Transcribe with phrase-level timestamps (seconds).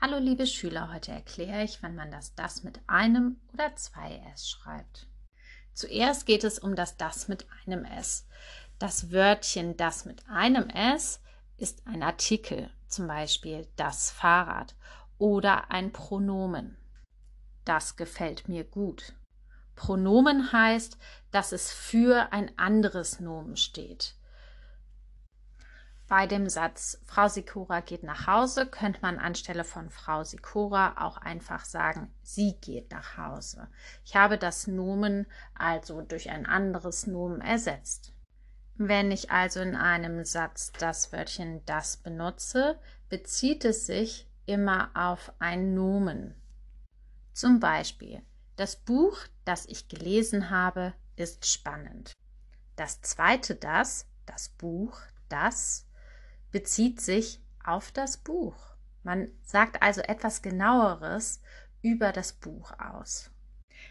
[0.00, 4.48] Hallo liebe Schüler, heute erkläre ich, wann man das das mit einem oder zwei S
[4.48, 5.08] schreibt.
[5.74, 8.24] Zuerst geht es um das das mit einem S.
[8.78, 11.20] Das Wörtchen das mit einem S
[11.56, 14.76] ist ein Artikel, zum Beispiel das Fahrrad
[15.18, 16.76] oder ein Pronomen.
[17.64, 19.14] Das gefällt mir gut.
[19.74, 20.96] Pronomen heißt,
[21.32, 24.14] dass es für ein anderes Nomen steht.
[26.08, 31.18] Bei dem Satz Frau Sikora geht nach Hause könnte man anstelle von Frau Sikora auch
[31.18, 33.68] einfach sagen, sie geht nach Hause.
[34.06, 38.14] Ich habe das Nomen also durch ein anderes Nomen ersetzt.
[38.76, 42.78] Wenn ich also in einem Satz das Wörtchen das benutze,
[43.10, 46.34] bezieht es sich immer auf ein Nomen.
[47.34, 48.22] Zum Beispiel,
[48.56, 52.12] das Buch, das ich gelesen habe, ist spannend.
[52.76, 55.87] Das zweite das, das Buch, das
[56.50, 58.56] bezieht sich auf das Buch.
[59.02, 61.40] Man sagt also etwas genaueres
[61.82, 63.30] über das Buch aus.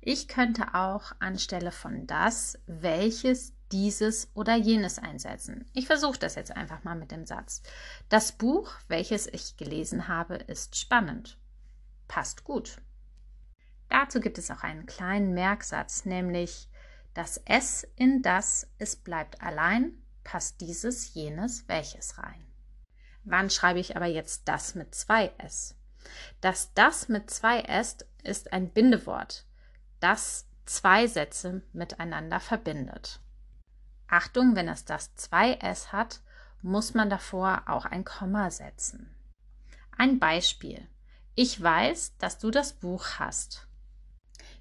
[0.00, 5.68] Ich könnte auch anstelle von das, welches, dieses oder jenes einsetzen.
[5.74, 7.62] Ich versuche das jetzt einfach mal mit dem Satz.
[8.08, 11.38] Das Buch, welches ich gelesen habe, ist spannend.
[12.06, 12.80] Passt gut.
[13.88, 16.68] Dazu gibt es auch einen kleinen Merksatz, nämlich
[17.14, 19.92] das S in das, es bleibt allein,
[20.28, 22.46] passt dieses, jenes, welches rein.
[23.24, 25.74] Wann schreibe ich aber jetzt das mit zwei S?
[26.42, 29.46] Das das mit zwei S ist ein Bindewort,
[30.00, 33.20] das zwei Sätze miteinander verbindet.
[34.06, 36.20] Achtung, wenn es das zwei S hat,
[36.60, 39.14] muss man davor auch ein Komma setzen.
[39.96, 40.86] Ein Beispiel.
[41.36, 43.66] Ich weiß, dass du das Buch hast.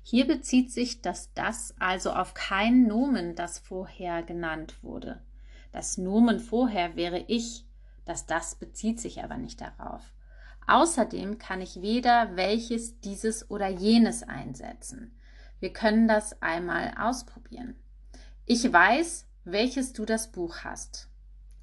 [0.02, 5.22] Hier bezieht sich das das also auf kein Nomen, das vorher genannt wurde.
[5.72, 7.66] Das Nomen vorher wäre ich,
[8.06, 10.02] das das bezieht sich aber nicht darauf.
[10.68, 15.18] Außerdem kann ich weder welches, dieses oder jenes einsetzen.
[15.60, 17.76] Wir können das einmal ausprobieren.
[18.46, 21.10] Ich weiß, welches du das Buch hast.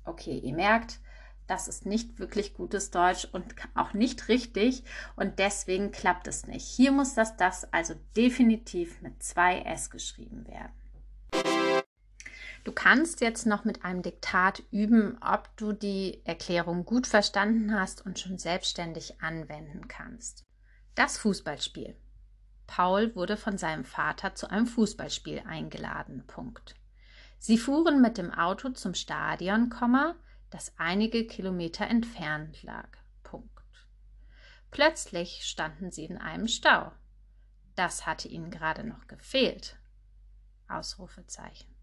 [0.04, 1.00] Okay, ihr merkt,
[1.46, 4.84] das ist nicht wirklich gutes Deutsch und auch nicht richtig
[5.16, 6.66] und deswegen klappt es nicht.
[6.66, 10.72] Hier muss das das also definitiv mit zwei S geschrieben werden.
[12.64, 18.04] Du kannst jetzt noch mit einem Diktat üben, ob du die Erklärung gut verstanden hast
[18.04, 20.44] und schon selbstständig anwenden kannst.
[20.94, 21.94] Das Fußballspiel.
[22.66, 26.26] Paul wurde von seinem Vater zu einem Fußballspiel eingeladen.
[26.26, 26.74] Punkt.
[27.38, 29.70] Sie fuhren mit dem Auto zum Stadion,
[30.48, 32.88] das einige Kilometer entfernt lag.
[33.22, 33.50] Punkt.
[34.70, 36.92] Plötzlich standen sie in einem Stau.
[37.74, 39.76] Das hatte ihnen gerade noch gefehlt.
[40.68, 41.73] Ausrufezeichen.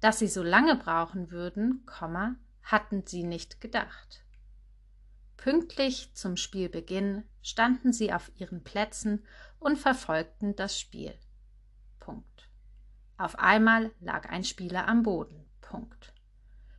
[0.00, 1.86] Dass sie so lange brauchen würden,
[2.62, 4.24] hatten sie nicht gedacht.
[5.36, 9.24] Pünktlich zum Spielbeginn standen sie auf ihren Plätzen
[9.58, 11.14] und verfolgten das Spiel.
[12.00, 12.48] Punkt.
[13.16, 15.44] Auf einmal lag ein Spieler am Boden.
[15.60, 16.14] Punkt.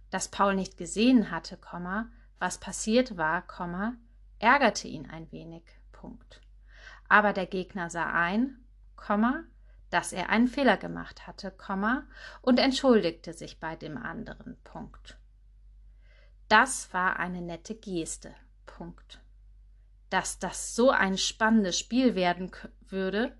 [0.09, 1.59] Dass Paul nicht gesehen hatte,
[2.39, 3.43] was passiert war,
[4.39, 5.63] ärgerte ihn ein wenig.
[5.91, 6.41] Punkt.
[7.07, 8.57] Aber der Gegner sah ein,
[9.95, 11.55] dass er einen Fehler gemacht hatte,
[12.41, 14.57] und entschuldigte sich bei dem anderen.
[14.65, 15.17] Punkt.
[16.49, 18.35] Das war eine nette Geste.
[18.65, 19.21] Punkt.
[20.09, 22.51] Dass das so ein spannendes Spiel werden
[22.89, 23.37] würde,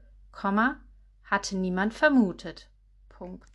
[1.26, 2.70] hatte niemand vermutet.
[3.10, 3.52] Punkt.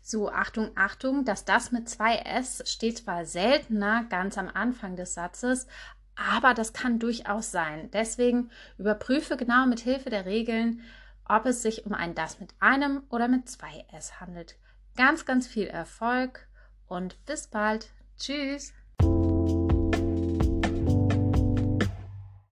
[0.00, 5.14] So, Achtung, Achtung, dass das mit zwei S steht zwar seltener ganz am Anfang des
[5.14, 5.66] Satzes,
[6.14, 7.90] aber das kann durchaus sein.
[7.90, 10.82] Deswegen überprüfe genau mit Hilfe der Regeln,
[11.30, 14.56] ob es sich um ein das mit einem oder mit zwei S handelt.
[14.96, 16.48] Ganz, ganz viel Erfolg
[16.86, 17.88] und bis bald.
[18.18, 18.72] Tschüss.